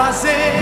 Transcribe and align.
fazer 0.00 0.54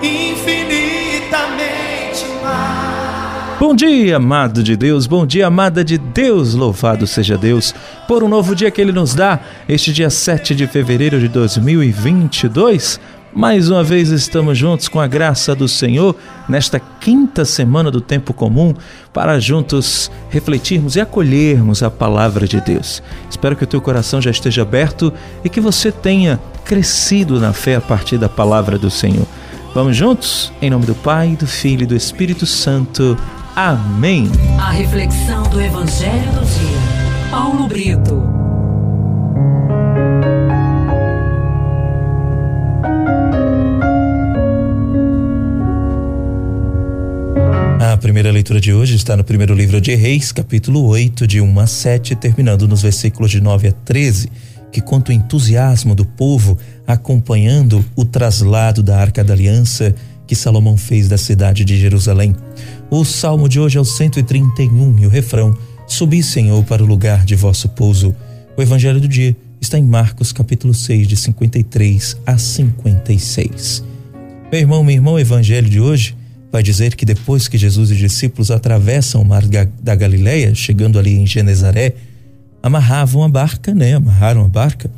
infinitamente 0.00 2.24
mais. 2.40 3.58
Bom 3.58 3.74
dia, 3.74 4.18
amado 4.18 4.62
de 4.62 4.76
Deus, 4.76 5.08
bom 5.08 5.26
dia, 5.26 5.48
amada 5.48 5.84
de 5.84 5.98
Deus, 5.98 6.54
louvado 6.54 7.04
seja 7.04 7.36
Deus 7.36 7.74
por 8.06 8.22
um 8.22 8.28
novo 8.28 8.54
dia 8.54 8.70
que 8.70 8.80
Ele 8.80 8.92
nos 8.92 9.12
dá, 9.12 9.40
este 9.68 9.92
dia 9.92 10.08
7 10.08 10.54
de 10.54 10.68
fevereiro 10.68 11.18
de 11.18 11.26
2022. 11.26 13.00
Mais 13.34 13.68
uma 13.68 13.82
vez 13.82 14.10
estamos 14.10 14.56
juntos 14.56 14.86
com 14.86 15.00
a 15.00 15.08
graça 15.08 15.56
do 15.56 15.66
Senhor 15.66 16.14
nesta 16.48 16.78
quinta 16.78 17.44
semana 17.44 17.90
do 17.90 18.00
tempo 18.00 18.32
comum 18.32 18.72
para 19.12 19.40
juntos 19.40 20.08
refletirmos 20.30 20.94
e 20.94 21.00
acolhermos 21.00 21.82
a 21.82 21.90
palavra 21.90 22.46
de 22.46 22.60
Deus. 22.60 23.02
Espero 23.28 23.56
que 23.56 23.64
o 23.64 23.66
teu 23.66 23.80
coração 23.80 24.22
já 24.22 24.30
esteja 24.30 24.62
aberto 24.62 25.12
e 25.44 25.48
que 25.48 25.60
você 25.60 25.90
tenha 25.90 26.38
crescido 26.64 27.40
na 27.40 27.52
fé 27.52 27.74
a 27.74 27.80
partir 27.80 28.18
da 28.18 28.28
palavra 28.28 28.78
do 28.78 28.88
Senhor. 28.88 29.26
Vamos 29.74 29.96
juntos? 29.96 30.52
Em 30.62 30.70
nome 30.70 30.86
do 30.86 30.94
Pai, 30.94 31.34
do 31.36 31.46
Filho 31.46 31.82
e 31.82 31.86
do 31.86 31.96
Espírito 31.96 32.46
Santo. 32.46 33.18
Amém. 33.56 34.30
A 34.60 34.70
reflexão 34.70 35.42
do 35.50 35.60
Evangelho 35.60 36.30
do 36.32 36.44
Dia. 36.46 37.30
Paulo 37.32 37.66
Brito. 37.66 38.43
Primeira 48.04 48.30
leitura 48.30 48.60
de 48.60 48.70
hoje 48.70 48.96
está 48.96 49.16
no 49.16 49.24
primeiro 49.24 49.54
livro 49.54 49.80
de 49.80 49.94
Reis, 49.94 50.30
capítulo 50.30 50.84
8, 50.88 51.26
de 51.26 51.40
1 51.40 51.58
a 51.58 51.66
7, 51.66 52.14
terminando 52.14 52.68
nos 52.68 52.82
versículos 52.82 53.30
de 53.30 53.40
9 53.40 53.68
a 53.68 53.72
13, 53.72 54.30
que 54.70 54.82
conta 54.82 55.10
o 55.10 55.14
entusiasmo 55.14 55.94
do 55.94 56.04
povo 56.04 56.58
acompanhando 56.86 57.82
o 57.96 58.04
traslado 58.04 58.82
da 58.82 58.98
Arca 58.98 59.24
da 59.24 59.32
Aliança 59.32 59.94
que 60.26 60.34
Salomão 60.34 60.76
fez 60.76 61.08
da 61.08 61.16
cidade 61.16 61.64
de 61.64 61.78
Jerusalém. 61.80 62.36
O 62.90 63.06
salmo 63.06 63.48
de 63.48 63.58
hoje 63.58 63.78
é 63.78 63.80
o 63.80 63.86
131 63.86 64.98
e 64.98 65.06
o 65.06 65.08
refrão: 65.08 65.56
Subi, 65.86 66.22
Senhor, 66.22 66.62
para 66.64 66.82
o 66.84 66.86
lugar 66.86 67.24
de 67.24 67.34
vosso 67.34 67.70
pouso. 67.70 68.14
O 68.54 68.60
evangelho 68.60 69.00
do 69.00 69.08
dia 69.08 69.34
está 69.62 69.78
em 69.78 69.84
Marcos, 69.84 70.30
capítulo 70.30 70.74
6, 70.74 71.08
de 71.08 71.16
53 71.16 72.18
a 72.26 72.36
56. 72.36 73.82
Meu 74.52 74.60
irmão, 74.60 74.84
meu 74.84 74.94
irmão, 74.94 75.14
o 75.14 75.18
evangelho 75.18 75.70
de 75.70 75.80
hoje 75.80 76.14
vai 76.54 76.62
dizer 76.62 76.94
que 76.94 77.04
depois 77.04 77.48
que 77.48 77.58
Jesus 77.58 77.90
e 77.90 77.94
os 77.94 77.98
discípulos 77.98 78.48
atravessam 78.48 79.20
o 79.20 79.24
mar 79.24 79.42
da 79.82 79.94
Galileia, 79.96 80.54
chegando 80.54 81.00
ali 81.00 81.18
em 81.18 81.26
Genezaré, 81.26 81.96
amarravam 82.62 83.24
a 83.24 83.28
barca, 83.28 83.74
né? 83.74 83.94
Amarraram 83.94 84.44
a 84.44 84.48
barca. 84.48 84.88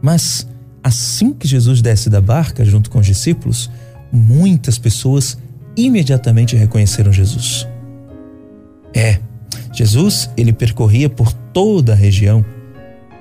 Mas 0.00 0.48
assim 0.82 1.34
que 1.34 1.46
Jesus 1.46 1.82
desce 1.82 2.08
da 2.08 2.18
barca 2.18 2.64
junto 2.64 2.88
com 2.88 2.98
os 2.98 3.04
discípulos, 3.04 3.70
muitas 4.10 4.78
pessoas 4.78 5.36
imediatamente 5.76 6.56
reconheceram 6.56 7.12
Jesus. 7.12 7.68
É, 8.94 9.18
Jesus, 9.70 10.30
ele 10.34 10.54
percorria 10.54 11.10
por 11.10 11.30
toda 11.52 11.92
a 11.92 11.96
região 11.96 12.42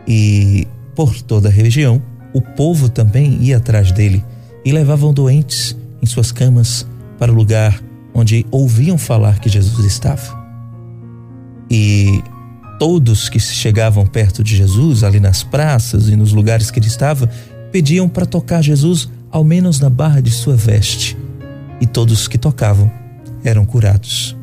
e 0.08 0.66
por 0.96 1.22
toda 1.22 1.50
a 1.50 1.52
região 1.52 2.02
o 2.34 2.42
povo 2.42 2.88
também 2.88 3.38
ia 3.42 3.58
atrás 3.58 3.92
dele 3.92 4.24
e 4.64 4.72
levavam 4.72 5.14
doentes 5.14 5.76
em 6.02 6.06
suas 6.06 6.32
camas 6.32 6.88
para 7.22 7.32
o 7.32 7.36
lugar 7.36 7.80
onde 8.16 8.48
ouviam 8.50 8.98
falar 8.98 9.40
que 9.40 9.48
Jesus 9.48 9.86
estava. 9.86 10.44
E 11.70 12.20
todos 12.80 13.30
que 13.30 13.40
chegavam 13.40 14.08
perto 14.08 14.44
de 14.44 14.58
Jesus, 14.58 15.04
ali 15.04 15.20
nas 15.20 15.44
praças 15.44 16.10
e 16.10 16.16
nos 16.16 16.34
lugares 16.34 16.72
que 16.72 16.80
ele 16.80 16.88
estava, 16.88 17.30
pediam 17.72 18.10
para 18.10 18.26
tocar 18.26 18.64
Jesus 18.64 19.08
ao 19.30 19.44
menos 19.44 19.80
na 19.80 19.88
barra 19.88 20.20
de 20.20 20.32
sua 20.32 20.56
veste. 20.56 21.16
E 21.80 21.86
todos 21.86 22.28
que 22.28 22.40
tocavam 22.40 22.92
eram 23.44 23.66
curados. 23.66 24.36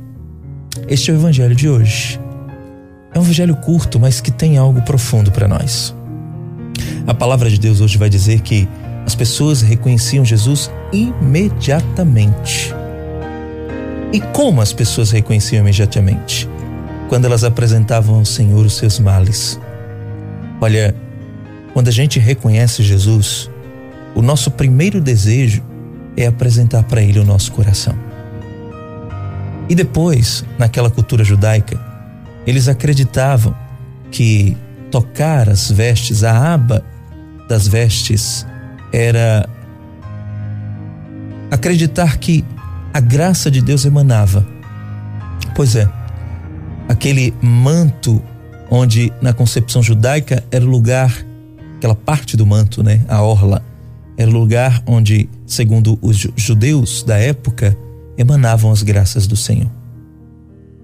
Este 0.87 1.11
é 1.11 1.15
o 1.15 1.17
evangelho 1.17 1.57
de 1.57 1.69
hoje. 1.69 2.21
É 3.13 3.19
um 3.19 3.23
evangelho 3.23 3.57
curto, 3.57 3.99
mas 3.99 4.21
que 4.21 4.31
tem 4.31 4.57
algo 4.57 4.83
profundo 4.83 5.33
para 5.33 5.49
nós. 5.49 5.93
A 7.09 7.13
palavra 7.13 7.51
de 7.51 7.59
Deus 7.59 7.81
hoje 7.81 7.99
vai 7.99 8.09
dizer 8.09 8.41
que 8.43 8.69
as 9.09 9.15
pessoas 9.15 9.63
reconheciam 9.63 10.23
Jesus 10.23 10.71
imediatamente. 10.93 12.75
E 14.13 14.21
como 14.21 14.61
as 14.61 14.71
pessoas 14.71 15.11
reconheciam 15.11 15.63
imediatamente? 15.63 16.47
Quando 17.09 17.25
elas 17.25 17.43
apresentavam 17.43 18.17
ao 18.17 18.27
Senhor 18.27 18.67
os 18.67 18.77
seus 18.77 18.99
males. 18.99 19.59
Olha, 20.61 20.95
quando 21.73 21.89
a 21.89 21.91
gente 21.91 22.19
reconhece 22.19 22.83
Jesus, 22.83 23.49
o 24.15 24.21
nosso 24.21 24.51
primeiro 24.51 25.01
desejo 25.01 25.63
é 26.15 26.27
apresentar 26.27 26.83
para 26.83 27.01
Ele 27.01 27.19
o 27.19 27.25
nosso 27.25 27.51
coração. 27.53 27.99
E 29.71 29.75
depois, 29.75 30.45
naquela 30.59 30.91
cultura 30.91 31.25
judaica, 31.25 31.81
eles 32.47 32.69
acreditavam 32.69 33.57
que 34.11 34.55
tocar 34.91 35.49
as 35.49 35.71
vestes, 35.71 36.23
a 36.25 36.53
aba 36.53 36.85
das 37.49 37.67
vestes 37.67 38.47
era 38.93 39.49
acreditar 41.51 42.19
que 42.19 42.45
a 42.93 43.01
graça 43.01 43.51
de 43.51 43.61
Deus 43.61 43.85
emanava. 43.85 44.47
Pois 45.55 45.77
é, 45.77 45.89
aquele 46.89 47.35
manto 47.43 48.23
onde 48.71 49.13
na 49.21 49.33
concepção 49.33 49.83
judaica 49.83 50.45
era 50.51 50.65
o 50.65 50.69
lugar, 50.69 51.25
aquela 51.77 51.95
parte 51.95 52.37
do 52.37 52.47
manto, 52.47 52.83
né, 52.83 53.05
a 53.09 53.23
orla, 53.23 53.63
era 54.17 54.31
o 54.31 54.35
lugar 54.35 54.83
onde, 54.87 55.29
segundo 55.47 55.99
os 56.03 56.17
judeus 56.37 57.03
da 57.03 57.17
época, 57.17 57.77
emanavam 58.17 58.73
as 58.73 58.83
graças 58.83 59.27
do 59.27 59.37
Senhor. 59.37 59.71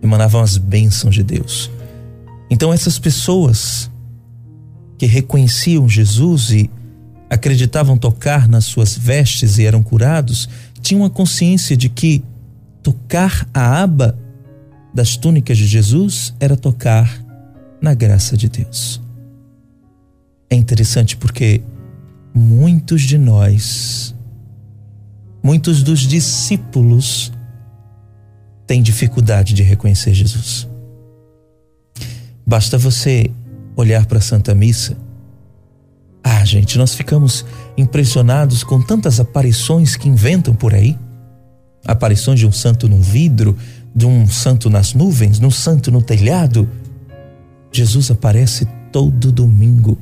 Emanavam 0.00 0.40
as 0.40 0.56
bênçãos 0.56 1.14
de 1.14 1.24
Deus. 1.24 1.70
Então 2.48 2.72
essas 2.72 2.98
pessoas 2.98 3.90
que 4.96 5.06
reconheciam 5.06 5.88
Jesus 5.88 6.50
e 6.50 6.70
acreditavam 7.34 7.98
tocar 7.98 8.48
nas 8.48 8.64
suas 8.64 8.96
vestes 8.96 9.58
e 9.58 9.64
eram 9.66 9.82
curados, 9.82 10.48
tinham 10.80 11.04
a 11.04 11.10
consciência 11.10 11.76
de 11.76 11.88
que 11.88 12.22
tocar 12.82 13.48
a 13.52 13.82
aba 13.82 14.16
das 14.94 15.16
túnicas 15.16 15.58
de 15.58 15.66
Jesus 15.66 16.32
era 16.38 16.56
tocar 16.56 17.20
na 17.80 17.92
graça 17.92 18.36
de 18.36 18.48
Deus. 18.48 19.00
É 20.48 20.54
interessante 20.54 21.16
porque 21.16 21.60
muitos 22.32 23.02
de 23.02 23.18
nós, 23.18 24.14
muitos 25.42 25.82
dos 25.82 26.00
discípulos, 26.00 27.32
têm 28.64 28.80
dificuldade 28.80 29.54
de 29.54 29.62
reconhecer 29.64 30.14
Jesus. 30.14 30.68
Basta 32.46 32.78
você 32.78 33.28
olhar 33.74 34.06
para 34.06 34.18
a 34.18 34.22
Santa 34.22 34.54
Missa 34.54 35.03
ah, 36.26 36.42
gente, 36.42 36.78
nós 36.78 36.94
ficamos 36.94 37.44
impressionados 37.76 38.64
com 38.64 38.80
tantas 38.80 39.20
aparições 39.20 39.94
que 39.94 40.08
inventam 40.08 40.54
por 40.54 40.72
aí. 40.72 40.98
Aparições 41.86 42.40
de 42.40 42.46
um 42.46 42.52
santo 42.52 42.88
num 42.88 43.02
vidro, 43.02 43.54
de 43.94 44.06
um 44.06 44.26
santo 44.26 44.70
nas 44.70 44.94
nuvens, 44.94 45.38
de 45.38 45.44
um 45.44 45.50
santo 45.50 45.90
no 45.90 46.00
telhado. 46.00 46.66
Jesus 47.70 48.10
aparece 48.10 48.66
todo 48.90 49.30
domingo 49.30 49.98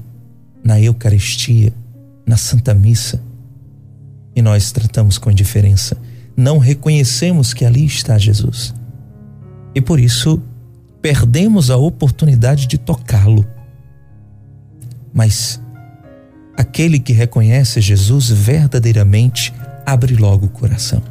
na 0.62 0.81
Eucaristia, 0.81 1.72
na 2.25 2.37
Santa 2.37 2.72
Missa. 2.72 3.21
E 4.34 4.41
nós 4.41 4.71
tratamos 4.71 5.19
com 5.19 5.28
indiferença. 5.28 5.97
Não 6.37 6.59
reconhecemos 6.59 7.53
que 7.53 7.65
ali 7.65 7.84
está 7.84 8.16
Jesus. 8.16 8.72
E 9.75 9.81
por 9.81 9.99
isso 9.99 10.41
perdemos 11.00 11.69
a 11.69 11.77
oportunidade 11.77 12.69
de 12.69 12.78
tocá-lo. 12.78 13.44
Mas 15.12 15.61
Aquele 16.57 16.99
que 16.99 17.13
reconhece 17.13 17.81
Jesus 17.81 18.29
verdadeiramente 18.31 19.53
abre 19.87 20.15
logo 20.15 20.47
o 20.47 20.50
coração. 20.50 21.03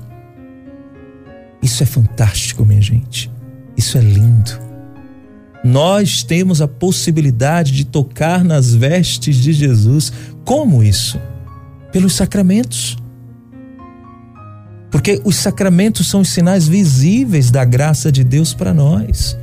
Isso 1.62 1.84
é 1.84 1.86
fantástico, 1.86 2.66
minha 2.66 2.82
gente. 2.82 3.32
Isso 3.78 3.98
é 3.98 4.02
lindo. 4.02 4.60
Nós 5.64 6.24
temos 6.24 6.62
a 6.62 6.68
possibilidade 6.68 7.72
de 7.72 7.86
tocar 7.86 8.44
nas 8.44 8.74
vestes 8.74 9.36
de 9.36 9.54
Jesus. 9.54 10.12
Como 10.44 10.84
isso? 10.84 11.20
Pelos 11.92 12.14
sacramentos. 12.14 12.98
Porque 14.90 15.22
os 15.24 15.36
sacramentos 15.36 16.08
são 16.08 16.22
os 16.22 16.30
sinais 16.30 16.68
visíveis 16.68 17.52
da 17.52 17.64
graça 17.64 18.12
de 18.12 18.24
Deus 18.24 18.54
para 18.54 18.74
nós. 18.74 19.38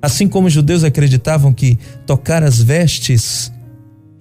Assim 0.00 0.26
como 0.26 0.48
os 0.48 0.52
judeus 0.52 0.82
acreditavam 0.82 1.52
que 1.52 1.78
tocar 2.06 2.42
as 2.42 2.60
vestes 2.60 3.52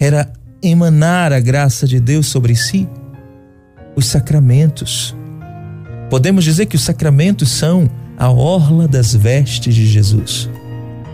era 0.02 0.34
emanar 0.64 1.32
a 1.32 1.40
graça 1.40 1.86
de 1.86 2.00
Deus 2.00 2.26
sobre 2.26 2.56
si. 2.56 2.90
Os 3.96 4.08
sacramentos. 4.08 5.16
Podemos 6.10 6.44
dizer 6.44 6.66
que 6.66 6.76
os 6.76 6.82
sacramentos 6.82 7.52
são 7.52 7.88
a 8.18 8.32
orla 8.32 8.88
das 8.88 9.14
vestes 9.14 9.76
de 9.76 9.86
Jesus. 9.86 10.50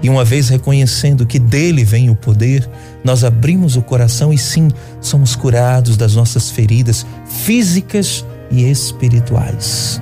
E 0.02 0.10
uma 0.10 0.24
vez 0.24 0.48
reconhecendo 0.48 1.26
que 1.26 1.38
dele 1.38 1.84
vem 1.84 2.10
o 2.10 2.16
poder, 2.16 2.68
nós 3.04 3.26
abrimos 3.26 3.76
o 3.76 3.82
coração 3.82 4.32
e 4.32 4.38
sim, 4.38 4.70
somos 5.02 5.36
curados 5.36 5.98
das 5.98 6.16
nossas 6.16 6.50
feridas 6.50 7.06
físicas 7.26 8.24
e 8.50 8.70
espirituais. 8.70 10.02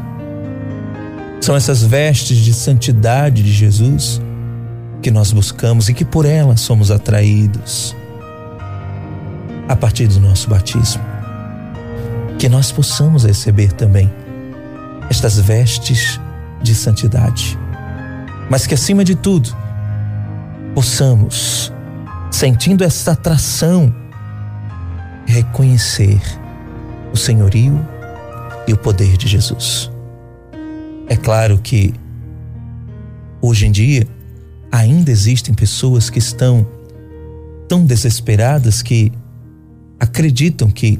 São 1.41 1.55
essas 1.55 1.81
vestes 1.81 2.37
de 2.37 2.53
santidade 2.53 3.41
de 3.41 3.51
Jesus 3.51 4.21
que 5.01 5.09
nós 5.09 5.31
buscamos 5.31 5.89
e 5.89 5.93
que 5.93 6.05
por 6.05 6.25
elas 6.25 6.61
somos 6.61 6.91
atraídos 6.91 7.95
a 9.67 9.75
partir 9.75 10.07
do 10.07 10.19
nosso 10.19 10.49
batismo. 10.49 11.03
Que 12.37 12.49
nós 12.49 12.71
possamos 12.71 13.23
receber 13.23 13.71
também 13.71 14.11
estas 15.09 15.39
vestes 15.39 16.19
de 16.61 16.73
santidade, 16.73 17.57
mas 18.49 18.65
que 18.67 18.73
acima 18.73 19.03
de 19.03 19.15
tudo 19.15 19.55
possamos, 20.73 21.71
sentindo 22.31 22.83
essa 22.83 23.11
atração, 23.11 23.93
reconhecer 25.25 26.19
o 27.13 27.17
senhorio 27.17 27.79
e 28.67 28.73
o 28.73 28.77
poder 28.77 29.15
de 29.17 29.27
Jesus. 29.27 29.91
É 31.07 31.15
claro 31.15 31.59
que 31.59 31.93
hoje 33.41 33.67
em 33.67 33.71
dia 33.71 34.07
ainda 34.71 35.11
existem 35.11 35.53
pessoas 35.53 36.09
que 36.09 36.19
estão 36.19 36.67
tão 37.67 37.85
desesperadas 37.85 38.81
que 38.81 39.11
acreditam 40.05 40.69
que 40.69 40.99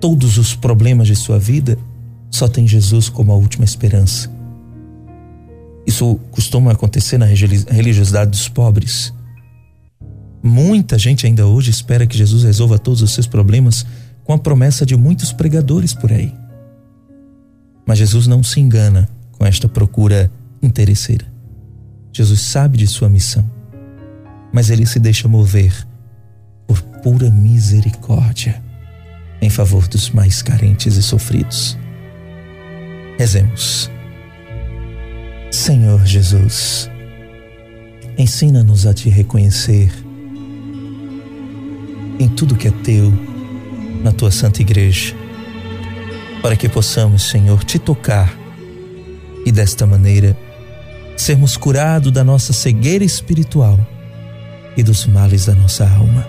todos 0.00 0.36
os 0.38 0.54
problemas 0.54 1.08
de 1.08 1.16
sua 1.16 1.38
vida 1.38 1.78
só 2.30 2.46
tem 2.46 2.66
Jesus 2.66 3.08
como 3.08 3.32
a 3.32 3.34
última 3.34 3.64
esperança. 3.64 4.30
Isso 5.86 6.16
costuma 6.30 6.72
acontecer 6.72 7.18
na 7.18 7.26
religiosidade 7.26 8.30
dos 8.30 8.48
pobres. 8.48 9.12
Muita 10.42 10.98
gente 10.98 11.26
ainda 11.26 11.46
hoje 11.46 11.70
espera 11.70 12.06
que 12.06 12.16
Jesus 12.16 12.42
resolva 12.42 12.78
todos 12.78 13.02
os 13.02 13.12
seus 13.12 13.26
problemas 13.26 13.86
com 14.24 14.32
a 14.32 14.38
promessa 14.38 14.84
de 14.84 14.96
muitos 14.96 15.32
pregadores 15.32 15.94
por 15.94 16.12
aí. 16.12 16.34
Mas 17.86 17.98
Jesus 17.98 18.26
não 18.26 18.42
se 18.42 18.60
engana 18.60 19.08
com 19.32 19.44
esta 19.44 19.68
procura 19.68 20.30
interesseira. 20.62 21.26
Jesus 22.12 22.40
sabe 22.40 22.78
de 22.78 22.86
sua 22.86 23.08
missão, 23.08 23.50
mas 24.52 24.70
ele 24.70 24.86
se 24.86 25.00
deixa 25.00 25.28
mover 25.28 25.86
por 26.66 26.80
pura 27.02 27.30
misericórdia 27.30 28.62
em 29.40 29.50
favor 29.50 29.86
dos 29.88 30.10
mais 30.10 30.42
carentes 30.42 30.96
e 30.96 31.02
sofridos. 31.02 31.78
Rezemos. 33.18 33.90
Senhor 35.50 36.04
Jesus, 36.04 36.90
ensina-nos 38.18 38.86
a 38.86 38.94
te 38.94 39.08
reconhecer 39.08 39.92
em 42.18 42.28
tudo 42.28 42.56
que 42.56 42.68
é 42.68 42.72
teu, 42.82 43.12
na 44.02 44.12
tua 44.12 44.30
santa 44.30 44.62
igreja 44.62 45.14
para 46.44 46.56
que 46.56 46.68
possamos, 46.68 47.22
Senhor, 47.22 47.64
te 47.64 47.78
tocar 47.78 48.30
e 49.46 49.50
desta 49.50 49.86
maneira 49.86 50.36
sermos 51.16 51.56
curados 51.56 52.12
da 52.12 52.22
nossa 52.22 52.52
cegueira 52.52 53.02
espiritual 53.02 53.80
e 54.76 54.82
dos 54.82 55.06
males 55.06 55.46
da 55.46 55.54
nossa 55.54 55.88
alma. 55.88 56.28